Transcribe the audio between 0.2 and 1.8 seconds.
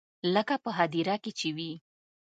لکه په هديره کښې چې وي.